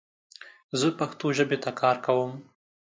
زه 0.79 0.87
پښتو 0.99 1.25
ژبې 1.37 1.57
ته 1.63 1.71
کار 1.81 1.95
کوم 2.05 2.31